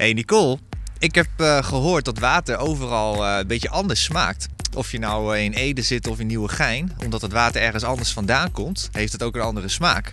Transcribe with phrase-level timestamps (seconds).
[0.00, 0.58] Hey Nicole,
[0.98, 4.48] ik heb eh, gehoord dat water overal eh, een beetje anders smaakt.
[4.76, 8.12] Of je nou eh, in Ede zit of in Nieuwegein, omdat het water ergens anders
[8.12, 10.12] vandaan komt, heeft het ook een andere smaak.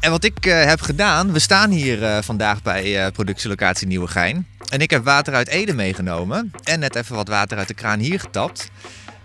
[0.00, 4.46] En wat ik heb gedaan, we staan hier vandaag bij productielocatie Nieuwegein.
[4.68, 7.98] En ik heb water uit Ede meegenomen en net even wat water uit de kraan
[7.98, 8.70] hier getapt.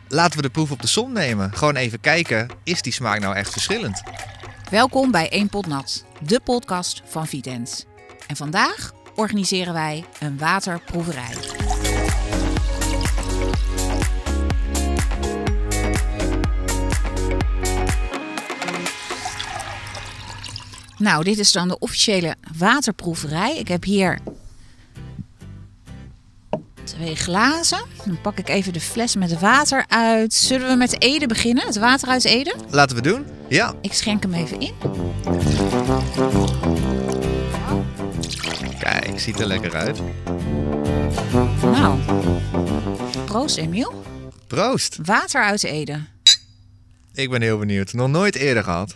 [0.08, 1.54] Laten we de proef op de som nemen.
[1.54, 4.02] Gewoon even kijken, is die smaak nou echt verschillend?
[4.70, 7.86] Welkom bij 1 Pot Nat, de podcast van Vitens.
[8.28, 11.34] En vandaag organiseren wij een waterproeverij.
[20.98, 23.58] Nou, dit is dan de officiële waterproeverij.
[23.58, 24.20] Ik heb hier
[26.84, 27.86] twee glazen.
[28.06, 30.34] Dan pak ik even de fles met water uit.
[30.34, 31.66] Zullen we met Ede beginnen?
[31.66, 32.56] Het water uit Ede?
[32.70, 33.26] Laten we doen?
[33.50, 33.74] Ja.
[33.82, 34.74] Ik schenk hem even in.
[39.16, 40.02] Kijk, ziet er lekker uit.
[41.62, 42.00] Nou,
[43.26, 44.04] proost Emiel.
[44.48, 44.98] Proost!
[45.04, 46.06] Water uit Ede.
[47.14, 47.94] Ik ben heel benieuwd.
[47.94, 48.96] Nog nooit eerder gehad.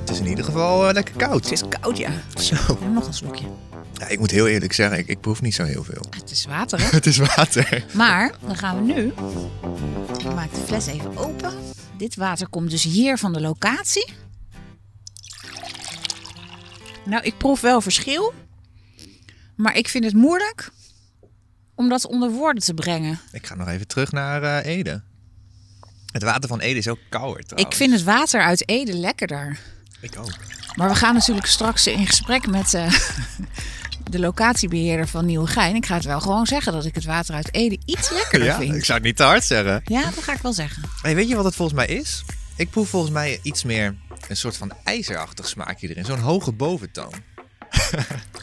[0.00, 1.44] Het is in ieder geval eh, lekker koud.
[1.44, 2.10] Het is koud, ja.
[2.34, 2.78] Zo.
[2.82, 3.46] En nog een slokje.
[3.92, 6.04] Ja, ik moet heel eerlijk zeggen, ik, ik proef niet zo heel veel.
[6.10, 6.86] Het is water, hè?
[6.96, 7.84] Het is water.
[7.92, 9.12] Maar dan gaan we nu.
[10.18, 11.52] Ik maak de fles even open.
[11.98, 14.24] Dit water komt dus hier van de locatie.
[17.06, 18.34] Nou, ik proef wel verschil.
[19.56, 20.70] Maar ik vind het moeilijk
[21.74, 23.20] om dat onder woorden te brengen.
[23.32, 25.02] Ik ga nog even terug naar eh, Ede.
[26.12, 29.58] Het water van Ede is ook kouder Ik vind het water uit Ede lekkerder.
[30.00, 30.34] Ik ook.
[30.74, 32.92] Maar we gaan natuurlijk straks in gesprek met eh,
[34.10, 35.74] de locatiebeheerder van Nieuwegein.
[35.74, 38.56] Ik ga het wel gewoon zeggen dat ik het water uit Ede iets lekkerder Ja,
[38.58, 38.74] vind.
[38.74, 39.82] ik zou het niet te hard zeggen.
[39.84, 40.82] Ja, dat ga ik wel zeggen.
[41.02, 42.24] Hey, weet je wat het volgens mij is?
[42.56, 43.94] Ik proef volgens mij iets meer
[44.28, 46.04] een soort van ijzerachtig smaakje erin.
[46.04, 47.12] Zo'n hoge boventoon.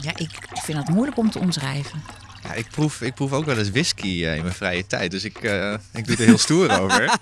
[0.02, 0.30] Ja, ik
[0.64, 2.04] vind het moeilijk om te omschrijven.
[2.44, 5.12] Ja, ik proef, ik proef ook wel eens whisky eh, in mijn vrije tijd.
[5.12, 7.16] Dus ik, eh, ik doe er heel stoer over.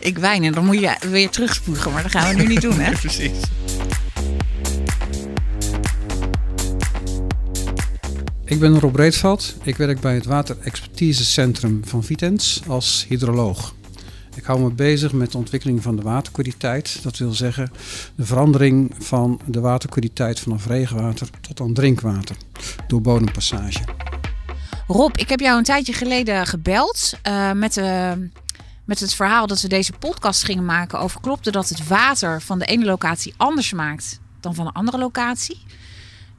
[0.00, 2.80] Ik wijn en dan moet je weer terugspugen, maar dat gaan we nu niet doen,
[2.80, 2.90] hè?
[3.00, 3.38] Precies.
[8.44, 9.56] Ik ben Rob Breedveld.
[9.62, 13.74] Ik werk bij het Waterexpertisecentrum van Vitens als hydroloog.
[14.40, 17.02] Ik hou me bezig met de ontwikkeling van de waterkwaliteit.
[17.02, 17.70] Dat wil zeggen
[18.14, 22.36] de verandering van de waterkwaliteit vanaf regenwater tot aan drinkwater
[22.86, 23.84] door bodempassage.
[24.86, 28.12] Rob, ik heb jou een tijdje geleden gebeld eh, met, eh,
[28.84, 32.58] met het verhaal dat we deze podcast gingen maken over klopte dat het water van
[32.58, 35.62] de ene locatie anders smaakt dan van de andere locatie.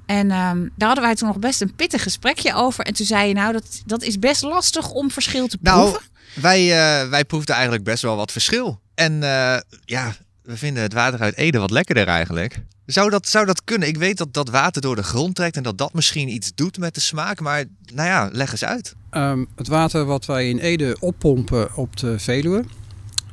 [0.05, 2.85] En ehm, daar hadden wij toen nog best een pittig gesprekje over.
[2.85, 6.10] En toen zei je nou, dat, dat is best lastig om verschil te Nou, proeven.
[6.33, 8.79] Wij, eh, wij proefden eigenlijk best wel wat verschil.
[8.93, 12.61] En eh, ja, we vinden het water uit Ede wat lekkerder eigenlijk.
[12.85, 13.87] Zou dat, zou dat kunnen?
[13.87, 16.77] Ik weet dat dat water door de grond trekt en dat dat misschien iets doet
[16.77, 17.39] met de smaak.
[17.39, 18.95] Maar nou ja, leg eens uit.
[19.09, 22.63] Ehm, het water wat wij in Ede oppompen op de Veluwe,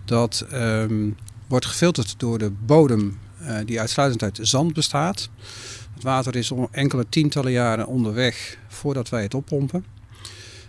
[0.05, 1.11] dat ehm,
[1.47, 5.29] wordt gefilterd door de bodem eh, die uitsluitend uit zand bestaat.
[5.95, 9.85] Het water is enkele tientallen jaren onderweg voordat wij het oppompen.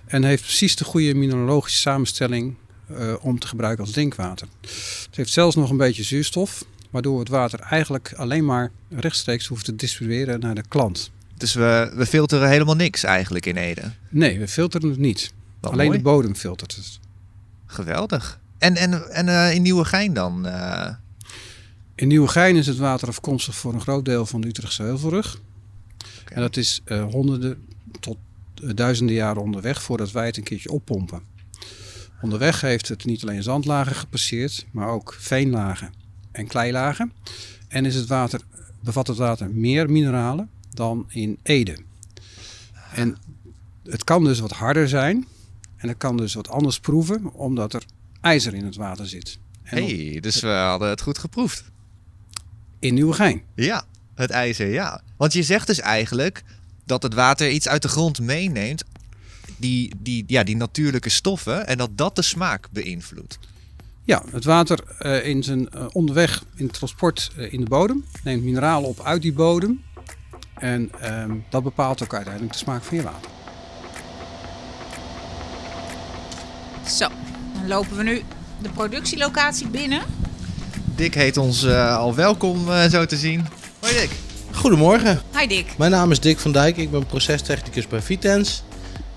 [0.10, 2.56] En heeft precies de goede mineralogische samenstelling
[2.88, 4.48] eh, om te gebruiken als drinkwater.
[4.62, 9.48] Het heeft zelfs nog een beetje zuurstof, waardoor we het water eigenlijk alleen maar rechtstreeks
[9.48, 11.12] hoeft te distribueren naar de klant.
[11.38, 13.92] Dus we, we filteren helemaal niks eigenlijk in Ede.
[14.10, 15.34] Nee, we filteren het niet.
[15.60, 15.98] Wat alleen mooi.
[15.98, 17.00] de bodem filtert het.
[17.66, 18.40] Geweldig.
[18.58, 20.46] En, en, en eh, in Nieuwegein dan?
[20.46, 20.94] eh,
[21.96, 25.40] In Nieuwegein is het water afkomstig voor een groot deel van de Utrechtse Heuvelrug.
[26.26, 26.82] En dat is
[27.12, 27.66] honderden
[28.00, 28.18] tot
[28.76, 31.22] duizenden jaren onderweg voordat wij het een keertje oppompen.
[32.22, 35.94] Onderweg heeft het niet alleen zandlagen gepasseerd, maar ook veenlagen
[36.32, 37.12] en kleilagen.
[37.68, 38.42] En is het water,
[38.84, 41.78] bevat het water meer mineralen dan in Ede.
[42.94, 43.18] En
[43.84, 45.28] het kan dus wat harder zijn
[45.76, 47.84] en het kan dus wat anders proeven, omdat er
[48.22, 49.40] ijzer in het water zit.
[49.62, 51.64] Op- hey, dus we hadden het goed geproefd.
[52.80, 53.42] in Nieuwegein.
[53.56, 53.84] Ja,
[54.16, 55.02] het ijzer, ja.
[55.18, 56.44] Want je zegt dus eigenlijk
[56.90, 58.84] dat het water iets uit de grond meeneemt.
[59.58, 61.68] Die, die, ja, die natuurlijke stoffen.
[61.68, 63.40] En dat dat de smaak beïnvloedt.
[64.04, 68.06] Ja, het water eh, in zijn eh, onderweg in het transport eh, in de bodem
[68.24, 69.84] neemt mineralen op uit die bodem.
[70.54, 73.32] En ehm, dat bepaalt ook uiteindelijk de smaak van je water.
[76.88, 77.08] Zo,
[77.54, 78.22] dan lopen we nu
[78.62, 80.02] de productielocatie binnen.
[81.00, 83.46] Dick heet ons eh, al welkom eh, zo te zien.
[83.80, 84.29] Hoi Dick.
[84.60, 85.78] Goedemorgen, Hi Dick.
[85.78, 88.64] mijn naam is Dick van Dijk, ik ben procestechnicus bij Vitens.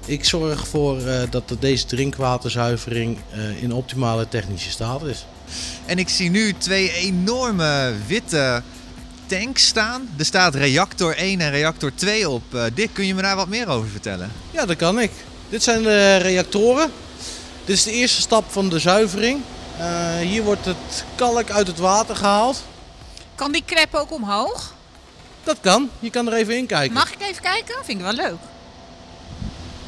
[0.06, 5.26] Ik zorg ervoor eh, dat er deze drinkwaterzuivering eh, in optimale technische staat is.
[5.86, 8.62] En ik zie nu twee enorme witte
[9.26, 10.08] tank staan.
[10.18, 12.42] Er staat reactor 1 en reactor 2 op.
[12.54, 14.32] Uh, Dick, kun je me daar wat meer over vertellen?
[14.50, 15.10] Ja, dat kan ik.
[15.48, 16.90] Dit zijn de reactoren.
[17.64, 19.40] Dit is de eerste stap van de zuivering.
[19.78, 22.62] Uh, hier wordt het kalk uit het water gehaald.
[23.34, 24.74] Kan die klep ook omhoog?
[25.44, 25.90] Dat kan.
[26.00, 26.92] Je kan er even in kijken.
[26.92, 27.74] Mag ik even kijken?
[27.84, 28.38] Vind ik wel leuk.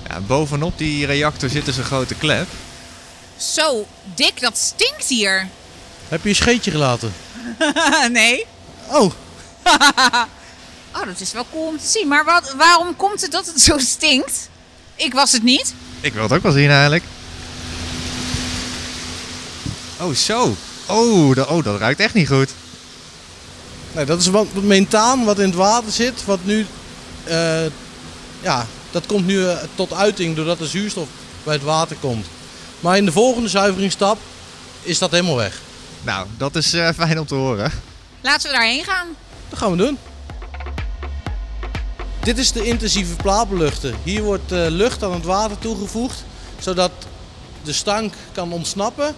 [0.09, 2.49] Ja, bovenop die reactor zit dus een grote klep.
[3.37, 5.49] Zo, dik, dat stinkt hier.
[6.09, 7.15] Heb je een scheetje gelaten?
[8.11, 8.47] nee.
[8.87, 9.03] Oh.
[10.97, 12.09] oh, dat is wel cool om te zien.
[12.09, 14.49] Maar wat, waarom komt het dat het zo stinkt?
[14.95, 15.75] Ik was het niet.
[16.01, 17.05] Ik wil het ook wel zien eigenlijk.
[20.01, 20.57] Oh, zo.
[20.87, 22.51] Oh, dat, oh, dat ruikt echt niet goed.
[23.95, 26.67] Nee, dat is wat methaan wat in het water zit, wat nu,
[27.29, 27.65] uh,
[28.41, 31.09] ja, dat komt nu uh, tot uiting doordat de zuurstof
[31.43, 32.27] bij het water komt.
[32.81, 34.19] Maar in de volgende zuiveringsstap
[34.83, 35.61] is dat helemaal weg.
[36.03, 37.73] Nou, dat is uh, fijn om te horen.
[38.21, 39.07] Laten we daarheen gaan.
[39.49, 39.99] Dat gaan we doen.
[42.23, 43.95] Dit is de intensieve plaatbeluchten.
[44.03, 46.25] Hier wordt uh, lucht aan het water toegevoegd,
[46.59, 46.91] zodat
[47.63, 49.15] de stank kan ontsnappen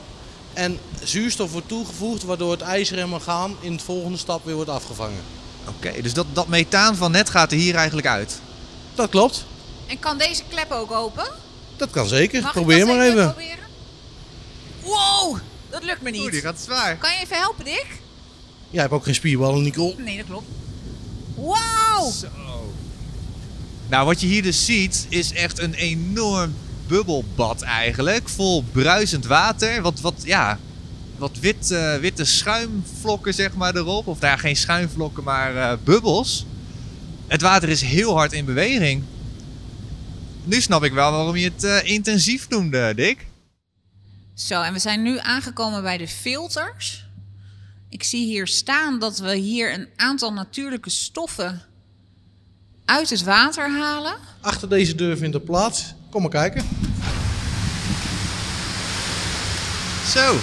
[0.57, 4.71] en zuurstof wordt toegevoegd, waardoor het ijzer en mangaan in de volgende stap weer wordt
[4.71, 5.23] afgevangen.
[5.69, 8.41] Oké, dus dat, dat methaan van net gaat er hier eigenlijk uit?
[8.95, 9.45] Dat klopt.
[9.87, 11.27] En kan deze klep ook open?
[11.77, 12.43] Dat kan zeker.
[12.43, 13.25] Mag Probeer maar even.
[13.25, 13.65] Proberen?
[14.83, 15.39] Wow,
[15.71, 16.21] dat lukt me niet.
[16.21, 16.97] Oeh, die gaat zwaar.
[16.97, 17.87] Kan je even helpen, Dick?
[18.71, 19.95] Jij hebt ook geen spierballen, Nicole.
[19.99, 20.47] Nee, dat klopt.
[21.35, 22.13] Wow!
[22.13, 22.27] Zo.
[23.89, 26.55] Nou, wat je hier dus ziet, is echt een enorm
[26.89, 28.29] bubbelbad eigenlijk.
[28.29, 29.83] Vol bruisend water.
[29.83, 30.59] Wat, wat, ja,
[31.17, 34.07] wat wit, uh, witte schuimvlokken zeg maar erop.
[34.07, 36.47] Of daar geen schuimvlokken, maar uh, bubbels.
[37.27, 39.03] Het water is heel hard in beweging.
[40.45, 43.27] Nu snap ik wel waarom je het uh, intensief noemde, Dick.
[44.35, 47.05] Zo, en we zijn nu aangekomen bij de filters.
[47.89, 51.63] Ik zie hier staan dat we hier een aantal natuurlijke stoffen
[52.85, 54.17] uit het water halen.
[54.41, 55.95] Achter deze deur vindt er plaats.
[56.17, 56.69] Kom maar kijken.
[60.13, 60.37] Zo.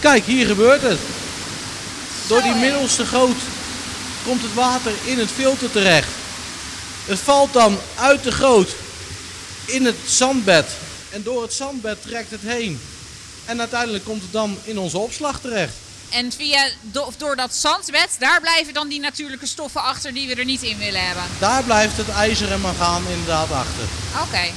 [0.00, 0.98] Kijk, hier gebeurt het.
[2.28, 3.36] Door die middelste goot
[4.24, 6.08] komt het water in het filter terecht.
[7.04, 8.68] Het valt dan uit de goot
[9.64, 10.66] in het zandbed.
[11.10, 12.80] En door het zandbed trekt het heen.
[13.44, 15.74] En uiteindelijk komt het dan in onze opslag terecht.
[16.10, 20.34] En via, of door dat zandbed, daar blijven dan die natuurlijke stoffen achter die we
[20.34, 21.22] er niet in willen hebben?
[21.38, 23.84] Daar blijft het ijzer en mangaan inderdaad achter.
[24.22, 24.52] Oké.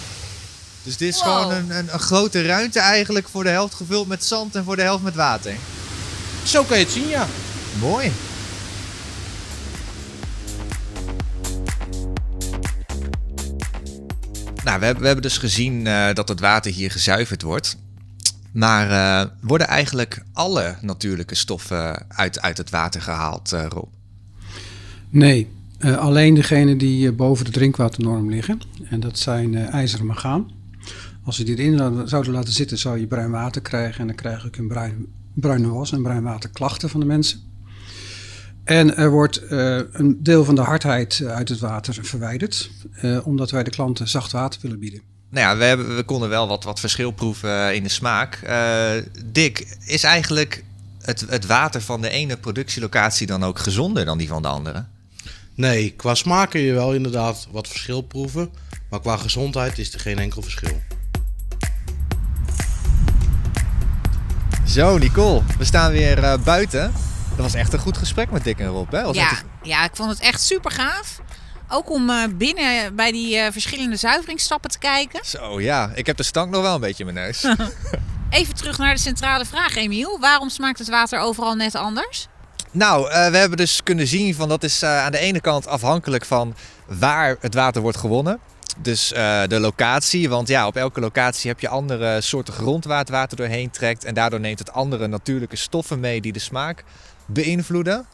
[0.83, 4.25] Dus dit is gewoon een, een, een, grote ruimte eigenlijk voor de helft gevuld met
[4.25, 5.55] zand en voor de helft met water.
[6.43, 7.27] Zo kan je het zien, ja.
[7.79, 8.11] Mooi.
[14.63, 17.77] Nou, we hebben, we hebben dus gezien uh, dat het water hier gezuiverd wordt.
[18.53, 23.87] Maar uh, worden eigenlijk alle natuurlijke stoffen uit, uit het water gehaald, uh, Rob?
[25.09, 25.47] Nee,
[25.79, 28.61] uh, alleen degene die boven de drinkwaternorm liggen.
[28.89, 30.51] En dat zijn ijzer en mangaan.
[31.23, 33.99] Als we die erin zouden laten zitten, zou je bruin water krijgen.
[33.99, 37.39] En dan krijg ik een bruin, bruine was en bruin waterklachten van de mensen.
[38.63, 42.71] En er wordt een deel van de hardheid uit het water verwijderd.
[43.23, 45.12] omdat wij de klanten zacht water willen bieden.
[45.33, 48.39] Nou ja, we, hebben, we konden wel wat, wat verschil proeven eh, in de smaak.
[48.43, 48.91] Uh,
[49.25, 50.63] Dick, is eigenlijk
[51.01, 54.85] het, het water van de ene productielocatie dan ook gezonder dan die van de andere?
[55.55, 58.49] Nee, qua smaak kun je wel inderdaad wat verschil proeven.
[58.89, 60.81] Maar qua gezondheid is er geen enkel verschil.
[64.67, 66.91] Zo, Nicole, we staan weer uh, buiten.
[67.29, 68.91] Dat was echt een goed gesprek met Dick en Rob.
[68.91, 68.99] Hè?
[69.01, 69.31] ja,
[69.63, 71.21] ja, ik vond het echt super gaaf.
[71.75, 75.25] Ook om uh, binnen bij die uh, verschillende zuiveringsstappen te kijken.
[75.25, 77.43] Zo ja, ik heb de stank nog wel een beetje in mijn neus.
[78.29, 80.19] Even terug naar de centrale vraag, Emiel.
[80.19, 82.27] Waarom smaakt het water overal net anders?
[82.71, 86.25] Nou, uh, we hebben dus kunnen zien van dat is aan de ene kant afhankelijk
[86.25, 88.39] van waar het water wordt gewonnen.
[88.77, 89.07] Dus
[89.47, 93.37] de locatie, want ja, op elke locatie heb je andere soorten grond waar het water
[93.37, 94.03] doorheen trekt.
[94.03, 96.83] En daardoor neemt het andere natuurlijke stoffen mee die de smaak
[97.25, 98.05] beïnvloeden.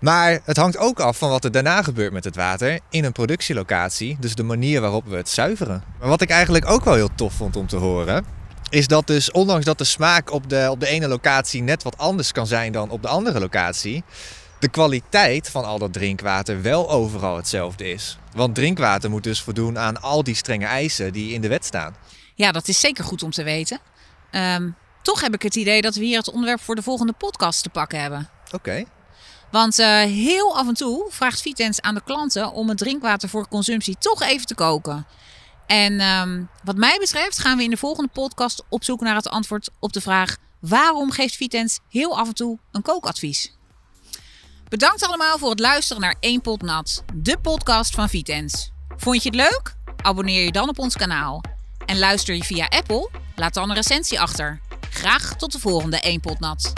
[0.00, 3.12] Maar het hangt ook af van wat er daarna gebeurt met het water in een
[3.12, 4.16] productielocatie.
[4.20, 5.84] Dus de manier waarop we het zuiveren.
[5.98, 8.24] Maar wat ik eigenlijk ook wel heel tof vond om te horen.
[8.70, 11.98] Is dat dus ondanks dat de smaak op de, op de ene locatie net wat
[11.98, 14.04] anders kan zijn dan op de andere locatie.
[14.58, 18.18] De kwaliteit van al dat drinkwater wel overal hetzelfde is.
[18.34, 21.96] Want drinkwater moet dus voldoen aan al die strenge eisen die in de wet staan.
[22.34, 23.80] Ja, dat is zeker goed om te weten.
[24.32, 27.62] Um, toch heb ik het idee dat we hier het onderwerp voor de volgende podcast
[27.62, 28.28] te pakken hebben.
[28.52, 28.84] Oké.
[29.50, 33.48] Want uh, heel af en toe vraagt Vitens aan de klanten om het drinkwater voor
[33.48, 35.06] consumptie toch even te koken.
[35.66, 39.28] En um, wat mij betreft gaan we in de volgende podcast op zoek naar het
[39.28, 43.54] antwoord op de vraag: waarom geeft Vitens heel af en toe een kookadvies?
[44.68, 48.70] Bedankt allemaal voor het luisteren naar 1 Pot Nat, de podcast van Vitens.
[48.96, 49.74] Vond je het leuk?
[50.02, 51.40] Abonneer je dan op ons kanaal.
[51.86, 53.10] En luister je via Apple?
[53.34, 54.60] Laat dan een recensie achter.
[54.90, 56.72] Graag tot de volgende 1 Pot Nat.